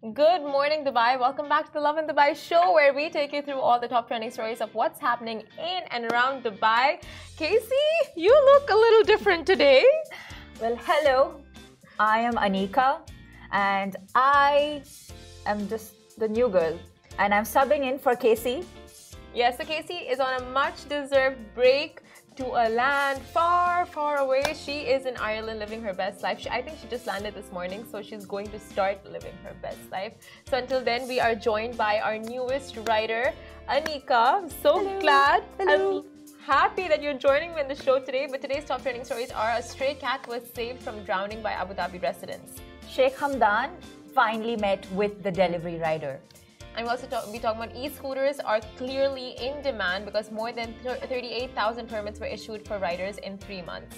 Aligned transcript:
Good 0.00 0.40
morning, 0.40 0.82
Dubai. 0.82 1.20
Welcome 1.20 1.46
back 1.46 1.66
to 1.66 1.72
the 1.74 1.80
Lovin 1.80 2.06
Dubai 2.06 2.34
show, 2.34 2.72
where 2.72 2.94
we 2.94 3.10
take 3.10 3.34
you 3.34 3.42
through 3.42 3.60
all 3.60 3.78
the 3.78 3.86
top 3.86 4.08
trending 4.08 4.30
stories 4.30 4.62
of 4.62 4.74
what's 4.74 4.98
happening 4.98 5.42
in 5.58 5.82
and 5.90 6.10
around 6.10 6.42
Dubai. 6.42 7.02
Casey, 7.36 7.90
you 8.16 8.32
look 8.32 8.70
a 8.70 8.74
little 8.74 9.02
different 9.02 9.46
today. 9.46 9.84
Well, 10.58 10.74
hello. 10.86 11.42
I 11.98 12.20
am 12.20 12.32
Anika, 12.36 13.00
and 13.52 13.96
I 14.14 14.82
am 15.44 15.68
just 15.68 16.18
the 16.18 16.28
new 16.28 16.48
girl, 16.48 16.78
and 17.18 17.34
I'm 17.34 17.44
subbing 17.44 17.84
in 17.84 17.98
for 17.98 18.16
Casey. 18.16 18.64
Yes, 19.34 19.58
so 19.58 19.64
Casey 19.64 20.08
is 20.08 20.18
on 20.18 20.40
a 20.40 20.44
much 20.46 20.88
deserved 20.88 21.36
break 21.54 22.00
to 22.40 22.46
a 22.46 22.66
land 22.70 23.20
far, 23.20 23.84
far 23.84 24.16
away. 24.18 24.42
She 24.54 24.76
is 24.94 25.04
in 25.04 25.16
Ireland 25.18 25.58
living 25.58 25.82
her 25.82 25.92
best 25.92 26.22
life. 26.22 26.40
She, 26.40 26.48
I 26.48 26.62
think 26.62 26.78
she 26.80 26.88
just 26.88 27.06
landed 27.06 27.34
this 27.34 27.52
morning, 27.52 27.84
so 27.90 28.00
she's 28.00 28.24
going 28.24 28.46
to 28.48 28.58
start 28.58 28.98
living 29.04 29.34
her 29.44 29.54
best 29.60 29.84
life. 29.92 30.14
So 30.48 30.56
until 30.56 30.80
then, 30.82 31.06
we 31.06 31.20
are 31.20 31.34
joined 31.34 31.76
by 31.76 32.00
our 32.00 32.16
newest 32.18 32.78
writer, 32.88 33.34
Anika. 33.68 34.22
I'm 34.38 34.48
so 34.48 34.78
Hello. 34.78 35.00
glad. 35.00 35.44
Hello. 35.58 35.98
I'm 35.98 36.04
happy 36.46 36.88
that 36.88 37.02
you're 37.02 37.20
joining 37.28 37.54
me 37.54 37.60
in 37.60 37.68
the 37.68 37.74
show 37.74 37.98
today. 37.98 38.26
But 38.30 38.40
today's 38.40 38.64
top 38.64 38.82
trending 38.82 39.04
stories 39.04 39.30
are 39.30 39.52
a 39.58 39.62
stray 39.62 39.94
cat 39.94 40.26
was 40.26 40.42
saved 40.54 40.82
from 40.82 41.04
drowning 41.04 41.42
by 41.42 41.52
Abu 41.52 41.74
Dhabi 41.74 42.02
residents. 42.02 42.52
Sheikh 42.88 43.16
Hamdan 43.16 43.70
finally 44.14 44.56
met 44.56 44.90
with 44.92 45.22
the 45.22 45.30
delivery 45.30 45.76
rider. 45.76 46.20
And 46.76 46.84
we'll 46.84 46.90
also 46.90 47.06
talk, 47.06 47.30
we 47.32 47.38
talk 47.38 47.56
about 47.56 47.74
e-scooters 47.74 48.40
are 48.40 48.60
clearly 48.76 49.34
in 49.40 49.60
demand 49.62 50.04
because 50.04 50.30
more 50.30 50.52
than 50.52 50.74
38,000 50.84 51.88
permits 51.88 52.20
were 52.20 52.26
issued 52.26 52.66
for 52.66 52.78
riders 52.78 53.18
in 53.18 53.38
three 53.38 53.62
months. 53.62 53.96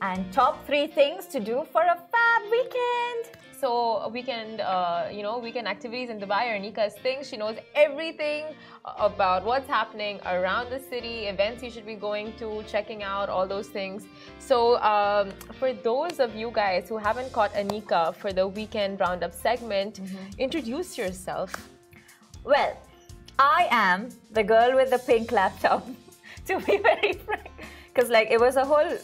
And 0.00 0.32
top 0.32 0.64
three 0.66 0.86
things 0.86 1.26
to 1.26 1.40
do 1.40 1.66
for 1.72 1.82
a 1.82 1.96
fab 1.96 2.42
weekend. 2.50 3.38
So 3.60 4.08
weekend, 4.10 4.60
uh, 4.60 5.08
you 5.10 5.24
know, 5.24 5.38
weekend 5.38 5.66
activities 5.66 6.10
in 6.10 6.20
Dubai 6.20 6.54
are 6.54 6.58
Nika's 6.60 6.94
thing. 7.02 7.24
She 7.24 7.36
knows 7.36 7.56
everything 7.74 8.44
about 8.84 9.44
what's 9.44 9.66
happening 9.66 10.20
around 10.26 10.70
the 10.70 10.78
city, 10.78 11.26
events 11.26 11.64
you 11.64 11.70
should 11.70 11.84
be 11.84 11.96
going 11.96 12.32
to, 12.34 12.62
checking 12.68 13.02
out, 13.02 13.28
all 13.28 13.48
those 13.48 13.66
things. 13.66 14.06
So 14.38 14.80
um, 14.80 15.32
for 15.58 15.72
those 15.72 16.20
of 16.20 16.36
you 16.36 16.52
guys 16.52 16.88
who 16.88 16.98
haven't 16.98 17.32
caught 17.32 17.52
Anika 17.54 18.14
for 18.14 18.32
the 18.32 18.46
weekend 18.46 19.00
roundup 19.00 19.34
segment, 19.34 20.00
introduce 20.38 20.96
yourself. 20.96 21.50
Well, 22.44 22.76
I 23.38 23.68
am 23.70 24.08
the 24.30 24.42
girl 24.42 24.74
with 24.74 24.90
the 24.90 24.98
pink 24.98 25.32
laptop, 25.32 25.86
to 26.46 26.58
be 26.60 26.78
very 26.78 27.12
frank. 27.12 27.50
Because, 27.92 28.10
like, 28.10 28.30
it 28.30 28.40
was 28.40 28.56
a 28.56 28.64
whole 28.64 28.96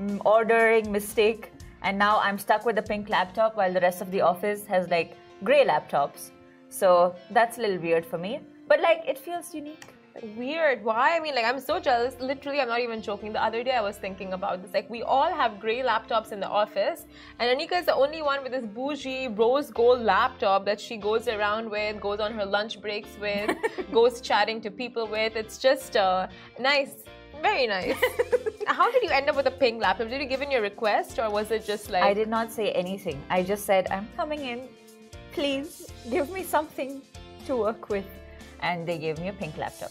mm, 0.00 0.20
ordering 0.24 0.90
mistake, 0.90 1.52
and 1.82 1.98
now 1.98 2.18
I'm 2.20 2.38
stuck 2.38 2.64
with 2.64 2.76
the 2.76 2.82
pink 2.82 3.08
laptop 3.08 3.56
while 3.56 3.72
the 3.72 3.80
rest 3.80 4.00
of 4.00 4.10
the 4.10 4.20
office 4.20 4.66
has, 4.66 4.88
like, 4.88 5.16
gray 5.44 5.64
laptops. 5.64 6.30
So 6.68 7.14
that's 7.30 7.58
a 7.58 7.60
little 7.60 7.78
weird 7.78 8.04
for 8.04 8.18
me. 8.18 8.40
But, 8.68 8.80
like, 8.80 9.02
it 9.06 9.18
feels 9.18 9.54
unique. 9.54 9.91
Weird. 10.36 10.84
Why? 10.84 11.16
I 11.16 11.20
mean, 11.20 11.34
like, 11.34 11.44
I'm 11.44 11.58
so 11.58 11.80
jealous. 11.80 12.14
Literally, 12.20 12.60
I'm 12.60 12.68
not 12.68 12.80
even 12.80 13.00
joking. 13.00 13.32
The 13.32 13.42
other 13.42 13.64
day, 13.64 13.72
I 13.72 13.80
was 13.80 13.96
thinking 13.96 14.34
about 14.34 14.62
this. 14.62 14.72
Like, 14.74 14.88
we 14.90 15.02
all 15.02 15.32
have 15.32 15.58
gray 15.58 15.82
laptops 15.82 16.32
in 16.32 16.40
the 16.40 16.48
office, 16.48 17.06
and 17.38 17.48
Anika 17.48 17.78
is 17.78 17.86
the 17.86 17.94
only 17.94 18.20
one 18.20 18.42
with 18.42 18.52
this 18.52 18.66
bougie 18.66 19.28
rose 19.28 19.70
gold 19.70 20.00
laptop 20.00 20.66
that 20.66 20.80
she 20.80 20.96
goes 20.96 21.28
around 21.28 21.70
with, 21.70 22.00
goes 22.00 22.20
on 22.20 22.32
her 22.34 22.44
lunch 22.44 22.80
breaks 22.80 23.16
with, 23.18 23.56
goes 23.92 24.20
chatting 24.20 24.60
to 24.60 24.70
people 24.70 25.06
with. 25.06 25.34
It's 25.34 25.56
just 25.56 25.96
uh, 25.96 26.26
nice. 26.60 27.04
Very 27.40 27.66
nice. 27.66 27.96
How 28.66 28.92
did 28.92 29.02
you 29.02 29.08
end 29.08 29.28
up 29.30 29.36
with 29.36 29.46
a 29.46 29.50
pink 29.50 29.80
laptop? 29.80 30.08
Did 30.08 30.20
you 30.20 30.28
give 30.28 30.42
in 30.42 30.50
your 30.50 30.62
request, 30.62 31.18
or 31.18 31.30
was 31.30 31.50
it 31.50 31.64
just 31.64 31.90
like. 31.90 32.02
I 32.02 32.12
did 32.12 32.28
not 32.28 32.52
say 32.52 32.70
anything. 32.72 33.20
I 33.30 33.42
just 33.42 33.64
said, 33.64 33.88
I'm 33.90 34.08
coming 34.16 34.40
in. 34.40 34.68
Please 35.32 35.90
give 36.10 36.30
me 36.30 36.42
something 36.42 37.00
to 37.46 37.56
work 37.56 37.88
with. 37.88 38.04
And 38.60 38.86
they 38.86 38.98
gave 38.98 39.18
me 39.18 39.28
a 39.28 39.32
pink 39.32 39.56
laptop. 39.56 39.90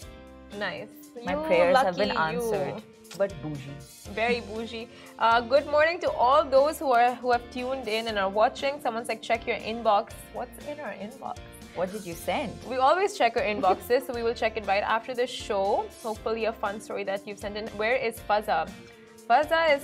Nice. 0.58 0.88
My 1.24 1.32
You 1.34 1.40
prayers 1.46 1.76
have 1.78 1.96
been 1.96 2.08
lucky 2.14 2.34
you. 2.36 2.42
answered. 2.42 2.82
But 3.18 3.34
bougie. 3.42 3.76
Very 4.14 4.40
bougie. 4.40 4.88
Uh, 5.18 5.40
good 5.42 5.66
morning 5.66 5.98
to 6.00 6.10
all 6.12 6.44
those 6.44 6.78
who 6.78 6.92
are 6.92 7.14
who 7.14 7.30
have 7.32 7.42
tuned 7.50 7.86
in 7.88 8.08
and 8.08 8.18
are 8.18 8.28
watching. 8.30 8.80
Someone's 8.80 9.08
like, 9.08 9.20
check 9.20 9.46
your 9.46 9.58
inbox. 9.58 10.12
What's 10.32 10.66
in 10.66 10.80
our 10.80 10.92
inbox? 10.92 11.36
What 11.74 11.92
did 11.92 12.06
you 12.06 12.14
send? 12.14 12.52
We 12.68 12.76
always 12.76 13.16
check 13.16 13.36
our 13.36 13.42
inboxes, 13.42 14.00
so 14.06 14.14
we 14.14 14.22
will 14.22 14.34
check 14.34 14.56
it 14.56 14.66
right 14.66 14.82
after 14.82 15.14
the 15.14 15.26
show. 15.26 15.84
Hopefully, 16.02 16.46
a 16.46 16.52
fun 16.52 16.80
story 16.80 17.04
that 17.04 17.26
you've 17.26 17.38
sent 17.38 17.56
in. 17.56 17.66
Where 17.82 17.96
is 17.96 18.16
Fazza? 18.28 18.68
Fazza 19.28 19.76
is 19.76 19.82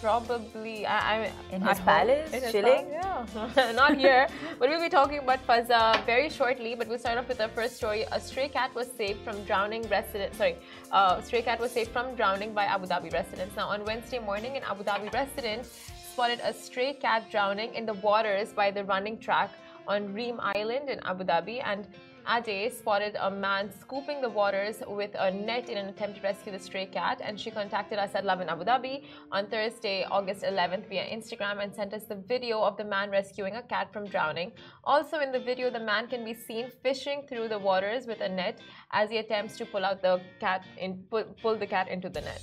probably 0.00 0.86
I, 0.86 0.98
I, 1.24 1.32
In 1.52 1.62
his 1.62 1.80
palace, 1.80 2.32
In 2.32 2.42
his 2.42 2.52
chilling? 2.52 2.86
palace, 3.00 3.30
Yeah, 3.56 3.72
not 3.82 3.96
here. 3.96 4.26
but 4.58 4.68
we'll 4.68 4.80
be 4.80 4.88
talking 4.88 5.18
about 5.18 5.44
Fazza 5.46 6.04
very 6.06 6.28
shortly. 6.30 6.74
But 6.74 6.88
we'll 6.88 6.98
start 6.98 7.18
off 7.18 7.28
with 7.28 7.40
our 7.40 7.48
first 7.48 7.76
story. 7.76 8.04
A 8.12 8.20
stray 8.20 8.48
cat 8.48 8.74
was 8.74 8.88
saved 8.90 9.20
from 9.24 9.42
drowning 9.44 9.82
resident. 9.88 10.34
Sorry, 10.34 10.56
uh, 10.92 11.20
stray 11.22 11.42
cat 11.42 11.60
was 11.60 11.70
saved 11.72 11.90
from 11.90 12.14
drowning 12.14 12.52
by 12.52 12.64
Abu 12.64 12.86
Dhabi 12.86 13.12
residents. 13.12 13.56
Now, 13.56 13.68
on 13.68 13.84
Wednesday 13.84 14.18
morning, 14.18 14.56
an 14.56 14.62
Abu 14.64 14.84
Dhabi 14.84 15.12
resident 15.12 15.66
spotted 16.12 16.40
a 16.42 16.52
stray 16.52 16.92
cat 16.94 17.30
drowning 17.30 17.74
in 17.74 17.86
the 17.86 17.94
waters 17.94 18.52
by 18.52 18.70
the 18.70 18.84
running 18.84 19.18
track 19.18 19.50
on 19.88 20.12
Reem 20.14 20.38
Island 20.40 20.88
in 20.88 21.00
Abu 21.00 21.24
Dhabi, 21.24 21.60
and 21.64 21.88
Ade 22.30 22.70
spotted 22.70 23.16
a 23.18 23.30
man 23.30 23.70
scooping 23.80 24.20
the 24.20 24.28
waters 24.28 24.82
with 24.86 25.12
a 25.18 25.30
net 25.30 25.70
in 25.70 25.78
an 25.78 25.88
attempt 25.88 26.16
to 26.16 26.22
rescue 26.22 26.52
the 26.52 26.58
stray 26.58 26.84
cat. 26.84 27.22
And 27.24 27.40
she 27.40 27.50
contacted 27.50 27.98
us 27.98 28.14
at 28.14 28.26
Lovin 28.26 28.50
Abu 28.50 28.64
Dhabi 28.64 29.04
on 29.32 29.46
Thursday, 29.46 30.04
August 30.10 30.42
11th, 30.42 30.90
via 30.90 31.04
Instagram 31.06 31.62
and 31.62 31.74
sent 31.74 31.94
us 31.94 32.04
the 32.04 32.16
video 32.16 32.60
of 32.60 32.76
the 32.76 32.84
man 32.84 33.10
rescuing 33.10 33.56
a 33.56 33.62
cat 33.62 33.90
from 33.94 34.06
drowning. 34.06 34.52
Also, 34.84 35.20
in 35.20 35.32
the 35.32 35.40
video, 35.40 35.70
the 35.70 35.80
man 35.80 36.06
can 36.06 36.22
be 36.22 36.34
seen 36.34 36.70
fishing 36.82 37.22
through 37.26 37.48
the 37.48 37.58
waters 37.58 38.06
with 38.06 38.20
a 38.20 38.28
net 38.28 38.58
as 38.92 39.08
he 39.08 39.16
attempts 39.16 39.56
to 39.56 39.64
pull 39.64 39.84
out 39.84 40.02
the 40.02 40.20
cat 40.38 40.64
in 40.76 41.02
pull, 41.10 41.24
pull 41.40 41.56
the 41.56 41.66
cat 41.66 41.88
into 41.88 42.10
the 42.10 42.20
net. 42.20 42.42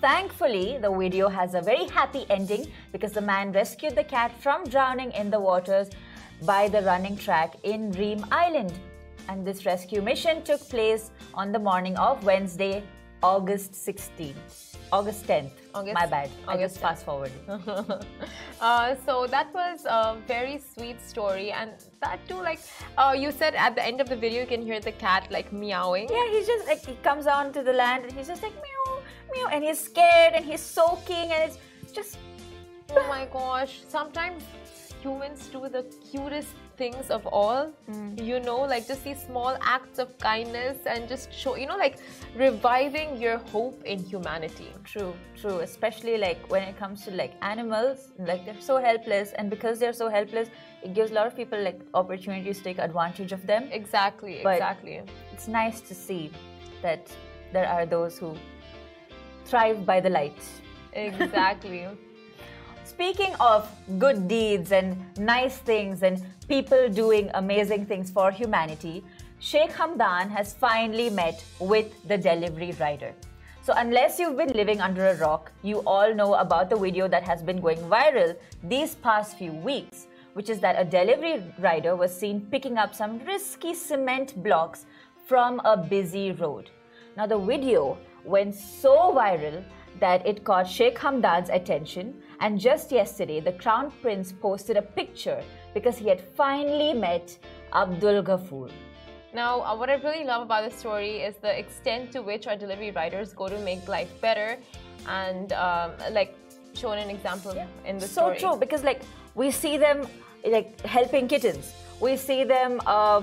Thankfully, 0.00 0.78
the 0.82 0.90
video 0.90 1.28
has 1.28 1.54
a 1.54 1.62
very 1.62 1.86
happy 1.86 2.26
ending 2.28 2.66
because 2.92 3.12
the 3.12 3.22
man 3.22 3.52
rescued 3.52 3.94
the 3.94 4.04
cat 4.04 4.32
from 4.42 4.64
drowning 4.64 5.12
in 5.12 5.30
the 5.30 5.40
waters 5.40 5.88
by 6.44 6.68
the 6.68 6.82
running 6.82 7.16
track 7.16 7.56
in 7.62 7.90
Reem 7.92 8.24
Island. 8.30 8.72
And 9.28 9.46
this 9.46 9.64
rescue 9.64 10.02
mission 10.02 10.42
took 10.42 10.60
place 10.68 11.10
on 11.32 11.52
the 11.52 11.58
morning 11.58 11.96
of 11.96 12.24
Wednesday, 12.24 12.82
August 13.22 13.72
16th. 13.72 14.76
August 14.92 15.26
10th. 15.26 15.50
August- 15.74 15.94
My 15.94 16.06
bad. 16.06 16.30
I 16.46 16.54
August 16.54 16.74
just 16.74 16.80
fast 16.82 17.04
forwarded. 17.04 17.40
uh, 18.60 18.94
so 19.06 19.26
that 19.26 19.52
was 19.54 19.86
a 19.86 20.16
very 20.28 20.60
sweet 20.74 21.00
story, 21.00 21.50
and 21.50 21.72
that 22.00 22.20
too, 22.28 22.40
like 22.40 22.60
uh, 22.98 23.14
you 23.16 23.32
said 23.32 23.54
at 23.54 23.74
the 23.74 23.84
end 23.84 24.00
of 24.00 24.08
the 24.08 24.16
video, 24.16 24.42
you 24.42 24.46
can 24.46 24.62
hear 24.62 24.78
the 24.78 24.92
cat 24.92 25.26
like 25.30 25.52
meowing. 25.52 26.08
Yeah, 26.10 26.28
he's 26.30 26.46
just 26.46 26.68
like 26.68 26.84
he 26.84 26.94
comes 27.02 27.26
on 27.26 27.52
to 27.54 27.62
the 27.62 27.72
land 27.72 28.04
and 28.04 28.12
he's 28.12 28.28
just 28.28 28.42
like 28.42 28.54
meow, 28.54 29.00
meow, 29.34 29.48
and 29.48 29.64
he's 29.64 29.80
scared 29.80 30.34
and 30.34 30.44
he's 30.44 30.60
soaking 30.60 31.32
and 31.32 31.50
it's 31.82 31.92
just 31.92 32.18
Oh 32.96 33.08
my 33.08 33.26
gosh! 33.32 33.80
Sometimes 33.88 34.44
humans 35.04 35.48
do 35.54 35.60
the 35.68 35.82
cutest 36.10 36.52
things 36.76 37.10
of 37.16 37.26
all. 37.26 37.72
Mm. 37.90 38.24
You 38.28 38.40
know, 38.40 38.60
like 38.72 38.86
just 38.86 39.04
these 39.04 39.20
small 39.28 39.56
acts 39.60 39.98
of 39.98 40.08
kindness 40.18 40.78
and 40.86 41.08
just 41.08 41.32
show, 41.32 41.56
you 41.56 41.66
know, 41.66 41.76
like 41.76 41.96
reviving 42.36 43.16
your 43.24 43.38
hope 43.52 43.82
in 43.84 43.98
humanity. 44.12 44.68
True, 44.84 45.12
true. 45.40 45.58
Especially 45.60 46.16
like 46.26 46.40
when 46.54 46.62
it 46.70 46.78
comes 46.78 47.04
to 47.04 47.10
like 47.22 47.34
animals, 47.42 48.08
like 48.18 48.44
they're 48.46 48.60
so 48.70 48.78
helpless, 48.78 49.32
and 49.32 49.50
because 49.50 49.78
they're 49.78 49.98
so 50.04 50.08
helpless, 50.08 50.48
it 50.82 50.94
gives 50.94 51.10
a 51.10 51.14
lot 51.14 51.26
of 51.26 51.36
people 51.36 51.60
like 51.68 51.80
opportunities 52.02 52.58
to 52.58 52.64
take 52.64 52.78
advantage 52.78 53.32
of 53.32 53.46
them. 53.46 53.68
Exactly, 53.70 54.40
But- 54.42 54.54
exactly. 54.56 55.00
It's 55.32 55.48
nice 55.48 55.80
to 55.82 55.94
see 55.94 56.30
that 56.82 57.10
there 57.52 57.68
are 57.68 57.86
those 57.86 58.18
who 58.18 58.36
thrive 59.44 59.84
by 59.84 60.00
the 60.00 60.10
light. 60.10 60.42
Exactly. 60.96 61.88
Speaking 62.84 63.34
of 63.40 63.66
good 63.98 64.28
deeds 64.28 64.70
and 64.70 65.02
nice 65.18 65.56
things 65.56 66.02
and 66.02 66.22
people 66.48 66.90
doing 66.90 67.30
amazing 67.32 67.86
things 67.86 68.10
for 68.10 68.30
humanity, 68.30 69.02
Sheikh 69.38 69.70
Hamdan 69.70 70.28
has 70.28 70.52
finally 70.52 71.08
met 71.08 71.42
with 71.58 71.86
the 72.06 72.18
delivery 72.18 72.72
rider. 72.78 73.14
So, 73.62 73.72
unless 73.74 74.18
you've 74.18 74.36
been 74.36 74.52
living 74.52 74.82
under 74.82 75.08
a 75.08 75.16
rock, 75.16 75.50
you 75.62 75.78
all 75.86 76.14
know 76.14 76.34
about 76.34 76.68
the 76.68 76.76
video 76.76 77.08
that 77.08 77.22
has 77.22 77.42
been 77.42 77.58
going 77.58 77.78
viral 77.78 78.36
these 78.62 78.96
past 78.96 79.38
few 79.38 79.52
weeks, 79.52 80.06
which 80.34 80.50
is 80.50 80.60
that 80.60 80.76
a 80.78 80.84
delivery 80.84 81.42
rider 81.58 81.96
was 81.96 82.14
seen 82.14 82.46
picking 82.50 82.76
up 82.76 82.94
some 82.94 83.18
risky 83.20 83.72
cement 83.72 84.42
blocks 84.42 84.84
from 85.26 85.62
a 85.64 85.74
busy 85.74 86.32
road. 86.32 86.68
Now, 87.16 87.26
the 87.26 87.38
video 87.38 87.96
went 88.24 88.54
so 88.54 89.14
viral 89.14 89.64
that 90.00 90.26
it 90.26 90.44
caught 90.44 90.68
Sheikh 90.68 90.98
Hamdan's 90.98 91.50
attention, 91.50 92.14
and 92.40 92.58
just 92.58 92.92
yesterday, 92.92 93.40
the 93.40 93.52
Crown 93.52 93.92
Prince 94.02 94.32
posted 94.32 94.76
a 94.76 94.82
picture 94.82 95.42
because 95.72 95.96
he 95.96 96.08
had 96.08 96.20
finally 96.20 96.92
met 96.92 97.36
Abdul 97.72 98.22
Ghafoor. 98.22 98.70
Now, 99.34 99.62
uh, 99.62 99.76
what 99.76 99.90
I 99.90 99.94
really 99.94 100.24
love 100.24 100.42
about 100.42 100.68
this 100.68 100.78
story 100.78 101.16
is 101.18 101.36
the 101.36 101.58
extent 101.58 102.12
to 102.12 102.22
which 102.22 102.46
our 102.46 102.56
delivery 102.56 102.92
riders 102.92 103.32
go 103.32 103.48
to 103.48 103.58
make 103.60 103.88
life 103.88 104.20
better, 104.20 104.58
and 105.08 105.52
um, 105.52 105.92
like 106.12 106.36
shown 106.74 106.98
an 106.98 107.10
example 107.10 107.52
in 107.84 107.98
the 107.98 108.06
so 108.06 108.34
story. 108.34 108.38
true 108.38 108.56
because 108.56 108.82
like 108.82 109.02
we 109.34 109.50
see 109.50 109.76
them 109.76 110.06
like 110.44 110.80
helping 110.80 111.28
kittens 111.28 111.72
We 112.00 112.16
see 112.16 112.44
them. 112.44 112.80
Uh, 112.86 113.22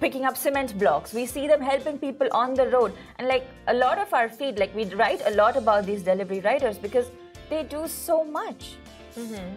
picking 0.00 0.24
up 0.24 0.36
cement 0.36 0.78
blocks. 0.78 1.12
We 1.12 1.26
see 1.26 1.46
them 1.46 1.60
helping 1.60 1.98
people 1.98 2.28
on 2.32 2.54
the 2.54 2.68
road. 2.68 2.92
And 3.18 3.28
like 3.28 3.46
a 3.68 3.74
lot 3.74 3.98
of 3.98 4.12
our 4.12 4.28
feed, 4.28 4.58
like 4.58 4.74
we 4.74 4.84
write 4.94 5.22
a 5.26 5.30
lot 5.32 5.56
about 5.56 5.86
these 5.86 6.02
delivery 6.02 6.40
riders 6.40 6.78
because 6.78 7.10
they 7.50 7.62
do 7.62 7.86
so 7.88 8.24
much. 8.24 8.76
Mm-hmm. 9.16 9.56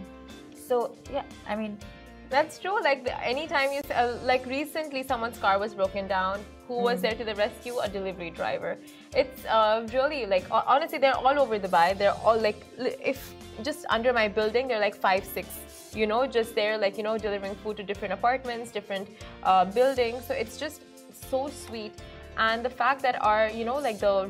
So, 0.68 0.96
yeah, 1.12 1.24
I 1.48 1.56
mean, 1.56 1.78
that's 2.30 2.60
true. 2.60 2.82
Like 2.82 3.08
anytime 3.24 3.72
you 3.72 3.82
uh, 3.94 4.18
like 4.24 4.46
recently, 4.46 5.04
someone's 5.04 5.38
car 5.38 5.58
was 5.60 5.74
broken 5.74 6.08
down. 6.08 6.40
Who 6.68 6.76
mm. 6.76 6.84
was 6.84 7.02
there 7.02 7.16
to 7.16 7.24
the 7.24 7.36
rescue? 7.36 7.80
A 7.80 7.90
delivery 7.90 8.30
driver. 8.30 8.78
It's 9.16 9.46
uh, 9.46 9.88
really 9.94 10.26
like 10.28 10.46
honestly, 10.52 11.00
they're 11.00 11.16
all 11.16 11.40
over 11.40 11.58
Dubai. 11.60 11.98
They're 11.98 12.20
all 12.24 12.40
like 12.40 12.64
if 12.78 13.34
just 13.64 13.86
under 13.90 14.14
my 14.14 14.28
building, 14.28 14.68
they're 14.68 14.80
like 14.80 14.96
five, 14.96 15.24
six 15.26 15.48
you 15.94 16.08
know, 16.08 16.28
just 16.28 16.56
there, 16.56 16.78
like, 16.78 16.98
you 16.98 17.04
know, 17.04 17.18
delivering 17.18 17.56
food 17.56 17.78
to 17.78 17.84
different 17.84 18.14
apartments, 18.14 18.72
different 18.72 19.10
uh, 19.44 19.66
buildings. 19.66 20.26
So 20.26 20.34
it's 20.34 20.58
just 20.58 20.82
so 21.30 21.48
sweet. 21.48 21.94
And 22.38 22.64
the 22.64 22.70
fact 22.70 23.02
that 23.02 23.22
our, 23.22 23.50
you 23.50 23.66
know, 23.66 23.78
like 23.78 24.00
the 24.00 24.30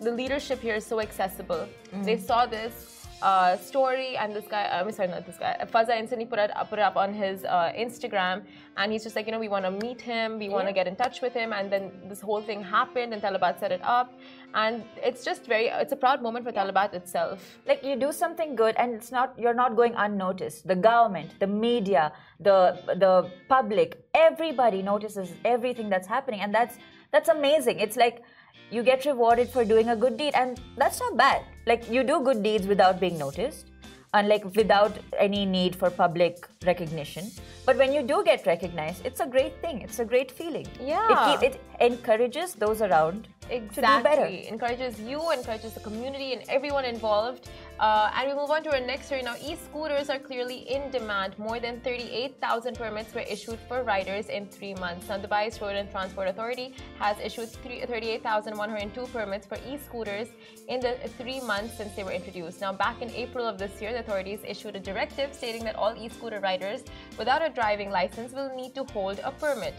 the 0.00 0.10
leadership 0.10 0.60
here 0.60 0.76
is 0.76 0.86
so 0.86 1.00
accessible. 1.00 1.68
Mm. 1.94 2.04
They 2.04 2.16
saw 2.16 2.46
this 2.46 2.99
uh, 3.22 3.56
story, 3.56 4.16
and 4.16 4.34
this 4.34 4.46
guy, 4.46 4.68
I'm 4.72 4.88
uh, 4.88 4.92
sorry, 4.92 5.08
not 5.08 5.26
this 5.26 5.36
guy, 5.36 5.56
Fazza 5.72 5.98
instantly 5.98 6.26
put 6.26 6.38
it, 6.38 6.50
put 6.68 6.78
it 6.78 6.82
up 6.82 6.96
on 6.96 7.12
his 7.12 7.44
uh, 7.44 7.72
Instagram, 7.76 8.42
and 8.76 8.92
he's 8.92 9.02
just 9.02 9.16
like, 9.16 9.26
you 9.26 9.32
know, 9.32 9.38
we 9.38 9.48
want 9.48 9.64
to 9.64 9.70
meet 9.70 10.00
him, 10.00 10.38
we 10.38 10.48
want 10.48 10.66
to 10.66 10.72
get 10.72 10.86
in 10.86 10.96
touch 10.96 11.20
with 11.20 11.34
him, 11.34 11.52
and 11.52 11.70
then 11.70 11.90
this 12.08 12.20
whole 12.20 12.40
thing 12.40 12.62
happened, 12.62 13.12
and 13.12 13.22
Talabat 13.22 13.60
set 13.60 13.72
it 13.72 13.80
up, 13.82 14.12
and 14.54 14.82
it's 14.96 15.24
just 15.24 15.46
very, 15.46 15.66
it's 15.66 15.92
a 15.92 15.96
proud 15.96 16.22
moment 16.22 16.44
for 16.44 16.52
Talabat 16.52 16.94
itself. 16.94 17.58
Like 17.66 17.84
you 17.84 17.96
do 17.96 18.12
something 18.12 18.56
good, 18.56 18.74
and 18.76 18.94
it's 18.94 19.12
not, 19.12 19.34
you're 19.38 19.54
not 19.54 19.76
going 19.76 19.94
unnoticed. 19.96 20.66
The 20.66 20.76
government, 20.76 21.38
the 21.40 21.46
media, 21.46 22.12
the 22.40 22.78
the 22.96 23.30
public, 23.48 24.02
everybody 24.14 24.82
notices 24.82 25.32
everything 25.44 25.88
that's 25.90 26.08
happening, 26.08 26.40
and 26.40 26.54
that's 26.54 26.78
that's 27.12 27.28
amazing. 27.28 27.80
It's 27.80 27.96
like 27.96 28.22
you 28.70 28.82
get 28.82 29.04
rewarded 29.04 29.48
for 29.48 29.64
doing 29.64 29.88
a 29.90 29.96
good 29.96 30.16
deed 30.16 30.34
and 30.34 30.60
that's 30.76 31.00
not 31.00 31.16
bad. 31.16 31.42
Like 31.66 31.90
you 31.90 32.02
do 32.04 32.20
good 32.20 32.42
deeds 32.42 32.66
without 32.66 33.00
being 33.00 33.18
noticed 33.18 33.66
and 34.14 34.28
like 34.28 34.44
without 34.56 34.92
any 35.18 35.44
need 35.44 35.76
for 35.76 35.90
public 35.90 36.48
recognition. 36.66 37.30
But 37.64 37.76
when 37.76 37.92
you 37.92 38.02
do 38.02 38.22
get 38.24 38.46
recognized 38.46 39.04
it's 39.06 39.20
a 39.20 39.26
great 39.26 39.60
thing. 39.60 39.82
It's 39.82 39.98
a 39.98 40.04
great 40.04 40.30
feeling. 40.30 40.66
Yeah. 40.80 41.34
it, 41.34 41.42
it 41.42 41.60
encourages 41.80 42.54
those 42.54 42.82
around 42.82 43.28
exactly. 43.50 44.48
Encourages 44.48 45.00
you 45.00 45.30
encourages 45.32 45.74
the 45.74 45.80
community 45.80 46.32
and 46.32 46.42
everyone 46.48 46.84
involved 46.84 47.48
uh, 47.80 48.10
and 48.14 48.28
we 48.28 48.34
move 48.34 48.50
on 48.50 48.62
to 48.62 48.70
our 48.74 48.80
next 48.80 49.06
story 49.06 49.22
now. 49.22 49.34
E-scooters 49.42 50.10
are 50.10 50.18
clearly 50.18 50.58
in 50.70 50.90
demand. 50.90 51.38
More 51.38 51.58
than 51.58 51.80
38,000 51.80 52.76
permits 52.76 53.14
were 53.14 53.22
issued 53.22 53.58
for 53.68 53.82
riders 53.82 54.26
in 54.26 54.46
three 54.46 54.74
months. 54.74 55.08
Now, 55.08 55.16
Dubai's 55.16 55.58
Road 55.62 55.76
and 55.76 55.90
Transport 55.90 56.28
Authority 56.28 56.74
has 56.98 57.16
issued 57.24 57.48
38,102 57.48 59.06
permits 59.06 59.46
for 59.46 59.56
e-scooters 59.66 60.28
in 60.68 60.80
the 60.80 60.98
three 61.16 61.40
months 61.40 61.78
since 61.78 61.96
they 61.96 62.04
were 62.04 62.12
introduced. 62.12 62.60
Now, 62.60 62.74
back 62.74 63.00
in 63.00 63.08
April 63.12 63.46
of 63.46 63.56
this 63.56 63.80
year, 63.80 63.92
the 63.94 64.00
authorities 64.00 64.40
issued 64.46 64.76
a 64.76 64.80
directive 64.80 65.32
stating 65.32 65.64
that 65.64 65.76
all 65.76 65.94
e-scooter 65.96 66.40
riders 66.40 66.84
without 67.16 67.40
a 67.40 67.48
driving 67.48 67.90
license 67.90 68.34
will 68.34 68.54
need 68.54 68.74
to 68.74 68.84
hold 68.92 69.20
a 69.24 69.32
permit 69.32 69.74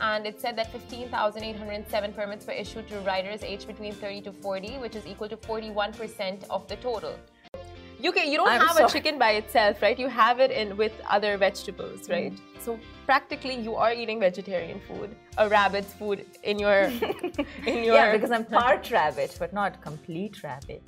and 0.00 0.26
it 0.26 0.40
said 0.40 0.56
that 0.56 0.72
15,807 0.72 2.12
permits 2.14 2.46
were 2.46 2.52
issued 2.52 2.88
to 2.88 2.98
riders 3.00 3.44
aged 3.44 3.68
between 3.68 3.92
30 3.94 4.22
to 4.22 4.32
40, 4.32 4.78
which 4.78 4.96
is 4.96 5.06
equal 5.06 5.28
to 5.28 5.36
41% 5.36 6.44
of 6.50 6.66
the 6.66 6.74
total. 6.76 7.16
You 8.04 8.12
can 8.12 8.30
you 8.30 8.36
don't 8.36 8.48
I'm 8.48 8.60
have 8.60 8.76
sorry. 8.76 8.84
a 8.84 8.88
chicken 8.94 9.18
by 9.18 9.30
itself, 9.40 9.80
right? 9.80 9.98
You 9.98 10.08
have 10.08 10.38
it 10.38 10.50
in 10.50 10.76
with 10.76 10.92
other 11.08 11.38
vegetables, 11.38 12.00
mm. 12.02 12.12
right? 12.14 12.32
Mm. 12.32 12.62
So 12.64 12.78
practically 13.06 13.54
you 13.68 13.76
are 13.76 13.94
eating 13.94 14.20
vegetarian 14.20 14.82
food, 14.88 15.16
a 15.38 15.48
rabbit's 15.48 15.94
food 15.94 16.26
in 16.42 16.58
your 16.58 16.80
in 17.72 17.78
your 17.86 17.94
Yeah, 17.94 18.12
because 18.12 18.30
I'm 18.30 18.44
part 18.58 18.90
rabbit, 18.90 19.34
but 19.38 19.54
not 19.54 19.80
complete 19.80 20.42
rabbit. 20.42 20.82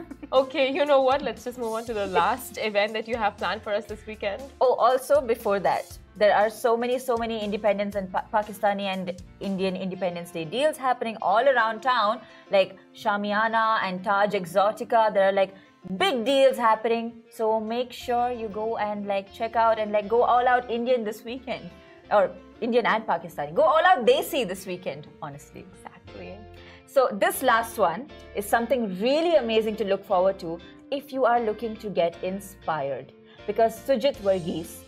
okay, 0.42 0.70
you 0.70 0.84
know 0.84 1.00
what? 1.00 1.22
Let's 1.22 1.44
just 1.44 1.58
move 1.58 1.72
on 1.72 1.86
to 1.86 1.94
the 1.94 2.06
last 2.06 2.58
event 2.58 2.92
that 2.92 3.08
you 3.08 3.16
have 3.16 3.36
planned 3.38 3.62
for 3.62 3.72
us 3.72 3.86
this 3.86 4.06
weekend. 4.06 4.42
Oh, 4.60 4.74
also 4.74 5.20
before 5.22 5.58
that, 5.60 5.98
there 6.16 6.34
are 6.34 6.50
so 6.50 6.76
many, 6.76 6.98
so 6.98 7.16
many 7.16 7.42
independence 7.42 7.94
and 7.94 8.12
pa 8.12 8.24
Pakistani 8.36 8.86
and 8.94 9.16
Indian 9.40 9.76
Independence 9.88 10.30
Day 10.38 10.44
deals 10.44 10.76
happening 10.76 11.16
all 11.22 11.52
around 11.56 11.82
town, 11.90 12.20
like 12.50 12.78
Shamiana 12.94 13.66
and 13.82 14.04
Taj 14.04 14.40
Exotica. 14.40 15.12
There 15.12 15.28
are 15.28 15.36
like 15.42 15.54
big 15.96 16.24
deals 16.24 16.56
happening. 16.56 17.12
So 17.30 17.60
make 17.60 17.92
sure 17.92 18.30
you 18.30 18.48
go 18.48 18.76
and 18.76 19.06
like 19.06 19.32
check 19.32 19.56
out 19.56 19.78
and 19.78 19.92
like 19.92 20.08
go 20.08 20.22
all 20.22 20.46
out 20.46 20.70
indian 20.70 21.04
this 21.04 21.24
weekend. 21.24 21.70
Or 22.10 22.30
indian 22.60 22.86
and 22.86 23.06
pakistani. 23.06 23.54
Go 23.54 23.62
all 23.62 23.84
out 23.84 24.06
desi 24.06 24.46
this 24.46 24.66
weekend 24.66 25.08
honestly. 25.20 25.66
Exactly. 25.72 26.38
So 26.86 27.08
this 27.12 27.42
last 27.42 27.78
one 27.78 28.08
is 28.36 28.46
something 28.46 29.00
really 29.00 29.36
amazing 29.36 29.76
to 29.76 29.84
look 29.84 30.04
forward 30.04 30.38
to 30.40 30.58
if 30.90 31.12
you 31.12 31.24
are 31.24 31.40
looking 31.40 31.76
to 31.76 31.88
get 31.88 32.16
inspired. 32.22 33.12
Because 33.46 33.78
sujit 33.80 34.16
varghese 34.18 34.84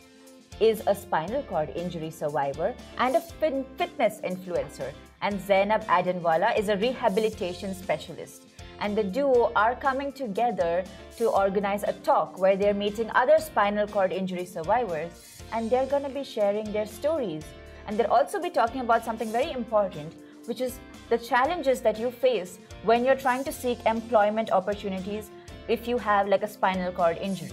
is 0.60 0.82
a 0.86 0.94
spinal 0.94 1.42
cord 1.42 1.70
injury 1.74 2.10
survivor 2.10 2.74
and 2.98 3.16
a 3.16 3.20
fitness 3.20 4.20
influencer. 4.20 4.92
And 5.22 5.40
zainab 5.40 5.84
adanwala 5.86 6.56
is 6.58 6.68
a 6.68 6.76
rehabilitation 6.76 7.74
specialist 7.74 8.44
and 8.80 8.96
the 8.96 9.04
duo 9.04 9.52
are 9.54 9.74
coming 9.74 10.12
together 10.12 10.84
to 11.16 11.28
organize 11.30 11.82
a 11.82 11.92
talk 11.92 12.38
where 12.38 12.56
they're 12.56 12.74
meeting 12.74 13.10
other 13.14 13.38
spinal 13.38 13.86
cord 13.86 14.12
injury 14.12 14.44
survivors 14.44 15.42
and 15.52 15.70
they're 15.70 15.86
going 15.86 16.02
to 16.02 16.08
be 16.08 16.24
sharing 16.24 16.70
their 16.72 16.86
stories. 16.86 17.44
And 17.86 17.98
they'll 17.98 18.12
also 18.12 18.40
be 18.40 18.50
talking 18.50 18.80
about 18.80 19.04
something 19.04 19.30
very 19.30 19.52
important, 19.52 20.14
which 20.46 20.60
is 20.60 20.78
the 21.10 21.18
challenges 21.18 21.80
that 21.82 21.98
you 21.98 22.10
face 22.10 22.58
when 22.82 23.04
you're 23.04 23.16
trying 23.16 23.44
to 23.44 23.52
seek 23.52 23.84
employment 23.86 24.50
opportunities 24.50 25.30
if 25.68 25.86
you 25.86 25.98
have 25.98 26.28
like 26.28 26.42
a 26.42 26.48
spinal 26.48 26.92
cord 26.92 27.18
injury. 27.18 27.52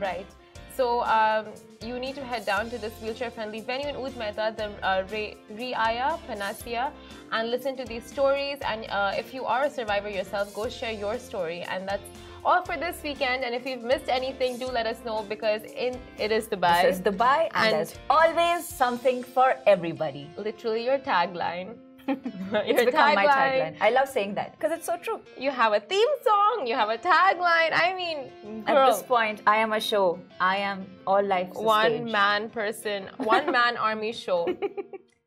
Right. 0.00 0.26
So 0.74 1.00
um, 1.02 1.46
you 1.82 1.98
need 1.98 2.14
to 2.16 2.24
head 2.24 2.44
down 2.44 2.70
to 2.70 2.78
this 2.78 2.92
wheelchair-friendly 3.00 3.60
venue 3.60 3.88
in 3.88 3.96
Oud 3.96 4.12
Metha, 4.14 4.56
the 4.56 4.66
uh, 4.84 5.04
Riaya 5.06 6.18
Panacea, 6.26 6.92
and 7.32 7.50
listen 7.50 7.76
to 7.76 7.84
these 7.84 8.04
stories. 8.04 8.58
And 8.62 8.86
uh, 8.90 9.12
if 9.16 9.32
you 9.32 9.44
are 9.44 9.64
a 9.64 9.70
survivor 9.70 10.08
yourself, 10.08 10.52
go 10.54 10.68
share 10.68 10.92
your 10.92 11.18
story. 11.18 11.62
And 11.62 11.88
that's 11.88 12.02
all 12.44 12.62
for 12.64 12.76
this 12.76 13.02
weekend. 13.02 13.44
And 13.44 13.54
if 13.54 13.64
you've 13.66 13.82
missed 13.82 14.08
anything, 14.08 14.58
do 14.58 14.66
let 14.66 14.86
us 14.86 14.98
know 15.04 15.24
because 15.28 15.62
in 15.62 15.98
it 16.18 16.32
is 16.32 16.46
Dubai. 16.48 16.82
This 16.82 16.96
is 16.96 17.02
Dubai, 17.02 17.48
and, 17.54 17.66
and 17.66 17.74
there's 17.74 17.94
always 18.10 18.66
something 18.66 19.22
for 19.22 19.54
everybody. 19.66 20.28
Literally 20.36 20.84
your 20.84 20.98
tagline. 20.98 21.76
it's 22.68 22.84
become 22.84 23.10
tagline. 23.10 23.14
my 23.14 23.26
tagline. 23.26 23.76
I 23.80 23.90
love 23.90 24.08
saying 24.08 24.34
that 24.34 24.52
because 24.52 24.72
it's 24.72 24.86
so 24.86 24.96
true. 24.96 25.20
You 25.36 25.50
have 25.50 25.72
a 25.72 25.80
theme 25.80 26.14
song, 26.24 26.66
you 26.66 26.74
have 26.74 26.88
a 26.88 26.98
tagline. 26.98 27.72
I 27.72 27.94
mean, 27.96 28.64
girl, 28.64 28.76
at 28.76 28.92
this 28.92 29.02
point, 29.02 29.42
I 29.46 29.56
am 29.56 29.72
a 29.72 29.80
show. 29.80 30.18
I 30.40 30.56
am 30.56 30.86
all 31.06 31.22
life. 31.22 31.50
One 31.52 31.92
stage. 31.92 32.12
man 32.12 32.50
person, 32.50 33.08
one 33.18 33.50
man 33.58 33.76
army 33.76 34.12
show. 34.12 34.48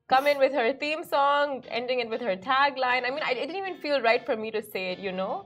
Come 0.08 0.28
in 0.28 0.40
with 0.40 0.52
her 0.52 0.74
theme 0.74 1.06
song, 1.06 1.64
ending 1.70 2.00
it 2.00 2.10
with 2.10 2.20
her 2.22 2.36
tagline. 2.36 3.06
I 3.08 3.12
mean, 3.12 3.24
I, 3.24 3.32
it 3.32 3.48
didn't 3.48 3.56
even 3.56 3.78
feel 3.78 4.02
right 4.02 4.26
for 4.26 4.36
me 4.36 4.52
to 4.52 4.62
say 4.62 4.92
it, 4.92 5.00
you 5.00 5.14
know? 5.14 5.46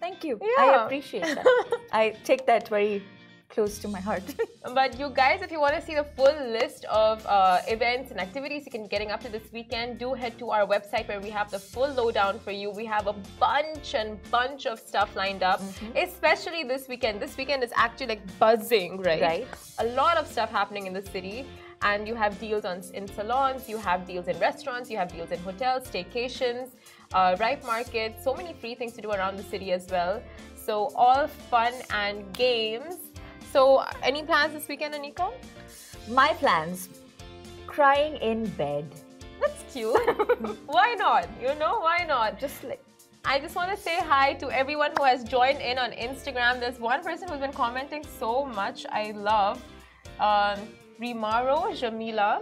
Thank 0.00 0.24
you. 0.24 0.38
Yeah. 0.40 0.64
I 0.64 0.84
appreciate 0.84 1.24
that. 1.24 1.46
I 1.92 2.16
take 2.24 2.46
that 2.46 2.68
very 2.68 3.02
close 3.48 3.78
to 3.78 3.88
my 3.88 4.00
heart. 4.00 4.22
but 4.74 4.98
you 4.98 5.10
guys, 5.10 5.42
if 5.42 5.50
you 5.50 5.60
want 5.60 5.74
to 5.74 5.82
see 5.82 5.94
the 5.94 6.04
full 6.04 6.38
list 6.58 6.84
of 6.86 7.24
uh, 7.26 7.60
events 7.68 8.10
and 8.10 8.20
activities 8.20 8.64
you 8.66 8.70
can 8.70 8.82
be 8.82 8.88
getting 8.88 9.10
up 9.10 9.20
to 9.20 9.28
this 9.28 9.50
weekend, 9.52 9.98
do 9.98 10.14
head 10.14 10.38
to 10.38 10.50
our 10.50 10.66
website 10.66 11.08
where 11.08 11.20
we 11.20 11.30
have 11.30 11.50
the 11.50 11.58
full 11.58 11.90
lowdown 11.92 12.38
for 12.38 12.50
you. 12.50 12.70
We 12.70 12.86
have 12.86 13.06
a 13.06 13.14
bunch 13.40 13.94
and 13.94 14.18
bunch 14.30 14.66
of 14.66 14.78
stuff 14.78 15.14
lined 15.16 15.42
up, 15.42 15.60
mm-hmm. 15.60 15.96
especially 15.96 16.64
this 16.64 16.88
weekend. 16.88 17.20
This 17.20 17.36
weekend 17.36 17.62
is 17.62 17.72
actually 17.74 18.08
like 18.08 18.38
buzzing, 18.38 19.00
right? 19.00 19.22
Right. 19.22 19.48
A 19.78 19.86
lot 19.86 20.16
of 20.16 20.26
stuff 20.26 20.50
happening 20.50 20.86
in 20.86 20.92
the 20.92 21.02
city. 21.02 21.46
And 21.80 22.08
you 22.08 22.16
have 22.16 22.40
deals 22.40 22.64
on 22.64 22.82
in 22.92 23.06
salons, 23.06 23.68
you 23.68 23.78
have 23.78 24.04
deals 24.04 24.26
in 24.26 24.36
restaurants, 24.40 24.90
you 24.90 24.96
have 24.96 25.12
deals 25.12 25.30
in 25.30 25.38
hotels, 25.38 25.86
staycations, 25.86 26.70
uh, 27.14 27.36
ripe 27.38 27.64
markets, 27.64 28.24
so 28.24 28.34
many 28.34 28.52
free 28.52 28.74
things 28.74 28.94
to 28.94 29.00
do 29.00 29.12
around 29.12 29.36
the 29.36 29.44
city 29.44 29.70
as 29.70 29.86
well. 29.88 30.20
So 30.56 30.90
all 30.96 31.28
fun 31.28 31.72
and 31.90 32.30
games 32.32 33.07
so, 33.52 33.84
any 34.02 34.22
plans 34.22 34.52
this 34.52 34.68
weekend, 34.68 34.94
Anika? 34.94 35.32
My 36.08 36.32
plans 36.34 36.88
crying 37.66 38.16
in 38.16 38.46
bed. 38.62 38.86
That's 39.40 39.72
cute. 39.72 39.96
why 40.66 40.94
not? 40.98 41.28
You 41.40 41.54
know, 41.54 41.80
why 41.80 42.04
not? 42.06 42.38
Just 42.38 42.64
like. 42.64 42.82
I 43.24 43.38
just 43.38 43.56
want 43.56 43.70
to 43.70 43.76
say 43.76 43.96
hi 44.00 44.34
to 44.34 44.50
everyone 44.50 44.92
who 44.96 45.04
has 45.04 45.22
joined 45.24 45.60
in 45.60 45.76
on 45.78 45.90
Instagram. 45.92 46.60
There's 46.60 46.78
one 46.78 47.02
person 47.02 47.28
who's 47.28 47.40
been 47.40 47.52
commenting 47.52 48.04
so 48.18 48.46
much. 48.46 48.86
I 48.90 49.10
love 49.10 49.62
um, 50.18 50.58
Rimaro 51.00 51.76
Jamila. 51.76 52.40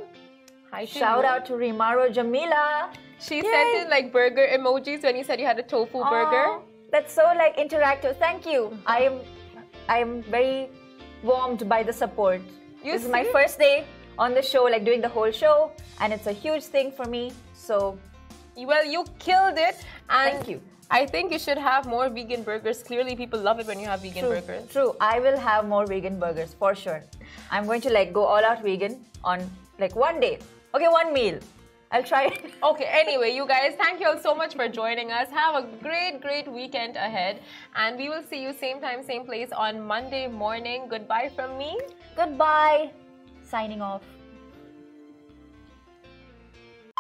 Hi, 0.71 0.85
Shout 0.85 1.25
you. 1.25 1.31
out 1.31 1.47
to 1.47 1.55
Rimaro 1.55 2.13
Jamila. 2.13 2.91
She 3.19 3.37
Yay. 3.37 3.43
sent 3.43 3.85
in 3.85 3.91
like 3.91 4.13
burger 4.13 4.47
emojis 4.53 5.03
when 5.03 5.17
you 5.17 5.25
said 5.25 5.41
you 5.41 5.47
had 5.47 5.59
a 5.59 5.63
tofu 5.63 5.99
Aww, 5.99 6.11
burger. 6.11 6.63
That's 6.93 7.13
so 7.13 7.25
like 7.37 7.57
interactive. 7.57 8.17
Thank 8.19 8.47
you. 8.47 8.79
I 8.87 9.01
am 9.03 9.21
I 9.89 9.99
am 9.99 10.23
very 10.25 10.69
warmed 11.27 11.69
by 11.69 11.83
the 11.83 11.93
support. 11.93 12.41
You 12.85 12.93
this 12.93 13.05
is 13.05 13.11
my 13.11 13.25
first 13.25 13.59
day 13.59 13.85
on 14.19 14.35
the 14.35 14.43
show, 14.43 14.65
like 14.65 14.85
doing 14.85 15.01
the 15.01 15.09
whole 15.09 15.31
show, 15.31 15.73
and 16.01 16.13
it's 16.13 16.27
a 16.27 16.33
huge 16.33 16.65
thing 16.65 16.93
for 16.93 17.05
me. 17.05 17.33
So 17.55 17.99
Well, 18.57 18.87
you 18.87 19.05
killed 19.19 19.59
it. 19.59 19.77
And 20.09 20.33
Thank 20.33 20.49
you. 20.49 20.61
I 20.91 21.05
think 21.05 21.33
you 21.33 21.39
should 21.39 21.59
have 21.59 21.87
more 21.87 22.09
vegan 22.09 22.43
burgers. 22.43 22.83
Clearly, 22.83 23.17
people 23.17 23.41
love 23.41 23.59
it 23.61 23.67
when 23.67 23.81
you 23.81 23.87
have 23.87 24.01
vegan 24.03 24.23
true, 24.25 24.41
burgers. 24.41 24.71
true. 24.71 24.95
I 25.01 25.19
will 25.19 25.37
have 25.37 25.67
more 25.67 25.85
vegan 25.85 26.19
burgers 26.21 26.55
for 26.55 26.75
sure. 26.75 27.03
I'm 27.51 27.67
going 27.67 27.81
to 27.83 27.91
like 27.91 28.13
go 28.13 28.25
all 28.25 28.45
out 28.51 28.63
vegan 28.63 29.05
on 29.25 29.45
like 29.79 29.97
one 29.97 30.21
day. 30.21 30.39
Okay, 30.75 30.89
one 30.89 31.13
meal. 31.13 31.41
I'll 31.91 32.03
try 32.03 32.27
it. 32.27 32.53
Okay, 32.63 32.89
anyway, 32.91 33.35
you 33.35 33.47
guys, 33.47 33.75
thank 33.79 34.01
you 34.01 34.09
all 34.09 34.19
so 34.19 34.35
much 34.35 34.55
for 34.55 34.69
joining 34.69 35.13
us. 35.13 35.29
Have 35.31 35.55
a 35.55 35.69
great, 35.83 36.21
great 36.21 36.51
weekend 36.51 36.97
ahead. 36.97 37.41
And 37.77 37.97
we 37.97 38.09
will 38.09 38.23
see 38.23 38.43
you 38.43 38.53
same 38.53 38.81
time, 38.81 39.05
same 39.05 39.25
place 39.25 39.53
on 39.53 39.81
Monday 39.81 40.27
morning. 40.27 40.89
Goodbye 40.89 41.31
from 41.35 41.57
me. 41.57 41.79
Goodbye. 42.17 42.91
Signing 43.43 43.81
off. 43.81 44.03